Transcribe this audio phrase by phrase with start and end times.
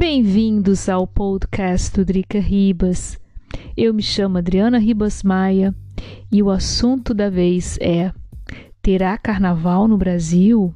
[0.00, 3.18] Bem-vindos ao podcast do Drica Ribas.
[3.76, 5.74] Eu me chamo Adriana Ribas Maia
[6.32, 8.10] e o assunto da vez é:
[8.80, 10.74] terá carnaval no Brasil?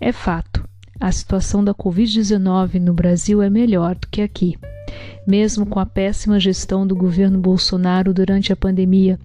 [0.00, 0.64] É fato,
[1.00, 4.56] a situação da Covid-19 no Brasil é melhor do que aqui.
[5.26, 9.18] Mesmo com a péssima gestão do governo Bolsonaro durante a pandemia,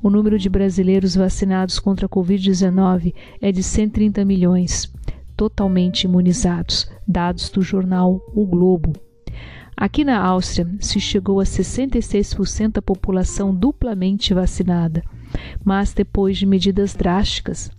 [0.00, 4.88] o número de brasileiros vacinados contra a Covid-19 é de 130 milhões
[5.36, 8.92] totalmente imunizados, dados do jornal O Globo.
[9.76, 15.02] Aqui na Áustria se chegou a 66% da população duplamente vacinada,
[15.64, 17.70] mas depois de medidas drásticas.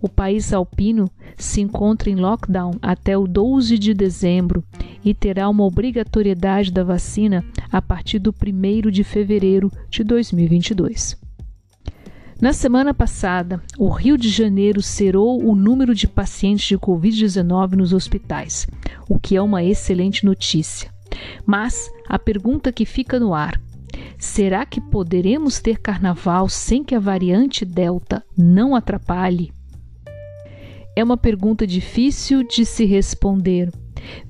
[0.00, 4.62] O país alpino se encontra em lockdown até o 12 de dezembro
[5.04, 11.18] e terá uma obrigatoriedade da vacina a partir do 1 de fevereiro de 2022.
[12.40, 17.92] Na semana passada, o Rio de Janeiro cerou o número de pacientes de Covid-19 nos
[17.92, 18.66] hospitais,
[19.06, 20.90] o que é uma excelente notícia.
[21.44, 23.60] Mas a pergunta que fica no ar:
[24.18, 29.52] será que poderemos ter carnaval sem que a variante Delta não atrapalhe?
[30.96, 33.70] É uma pergunta difícil de se responder.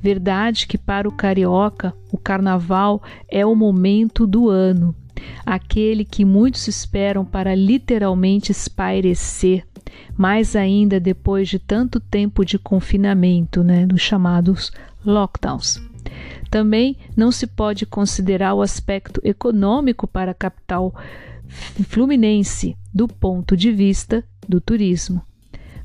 [0.00, 4.96] Verdade que para o carioca o carnaval é o momento do ano
[5.44, 9.66] aquele que muitos esperam para literalmente espairecer,
[10.16, 14.72] mais ainda depois de tanto tempo de confinamento, né, dos chamados
[15.04, 15.80] lockdowns.
[16.50, 20.94] Também não se pode considerar o aspecto econômico para a capital
[21.48, 25.22] fluminense do ponto de vista do turismo.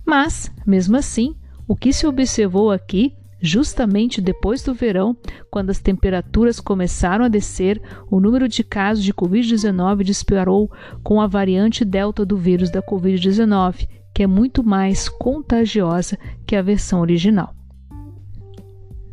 [0.06, 1.36] Mas, mesmo assim,
[1.68, 3.14] o que se observou aqui
[3.46, 5.16] Justamente depois do verão,
[5.52, 7.80] quando as temperaturas começaram a descer,
[8.10, 10.68] o número de casos de Covid-19 disparou
[11.04, 16.62] com a variante Delta do vírus da Covid-19, que é muito mais contagiosa que a
[16.64, 17.54] versão original.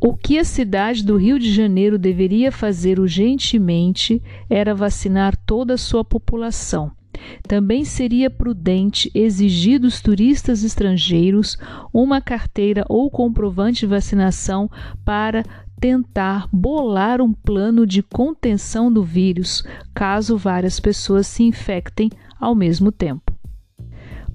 [0.00, 5.78] O que a cidade do Rio de Janeiro deveria fazer urgentemente era vacinar toda a
[5.78, 6.90] sua população
[7.46, 11.56] também seria prudente exigir dos turistas estrangeiros
[11.92, 14.70] uma carteira ou comprovante de vacinação
[15.04, 15.44] para
[15.80, 22.92] tentar bolar um plano de contenção do vírus, caso várias pessoas se infectem ao mesmo
[22.92, 23.32] tempo.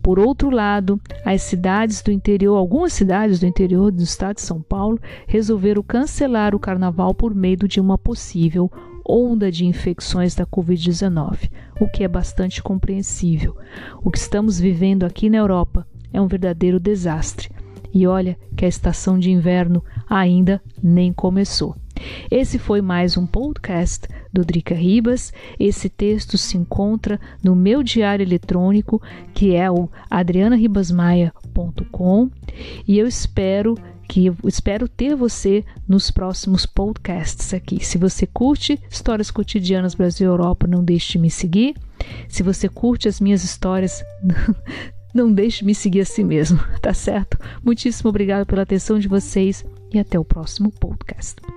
[0.07, 4.61] Por outro lado, as cidades do interior, algumas cidades do interior do estado de São
[4.61, 8.71] Paulo, resolveram cancelar o carnaval por medo de uma possível
[9.07, 13.55] onda de infecções da Covid-19, o que é bastante compreensível.
[14.03, 17.49] O que estamos vivendo aqui na Europa é um verdadeiro desastre.
[17.93, 21.75] E olha que a estação de inverno ainda nem começou.
[22.29, 25.33] Esse foi mais um podcast do Drica Ribas.
[25.59, 29.01] Esse texto se encontra no meu diário eletrônico,
[29.33, 32.29] que é o adrianaribasmaia.com,
[32.87, 33.73] e eu espero
[34.07, 37.83] que eu espero ter você nos próximos podcasts aqui.
[37.83, 41.75] Se você curte histórias cotidianas Brasil e Europa, não deixe de me seguir.
[42.29, 44.03] Se você curte as minhas histórias,
[45.13, 47.37] não deixe de me seguir assim mesmo, tá certo?
[47.63, 51.56] Muitíssimo obrigado pela atenção de vocês e até o próximo podcast.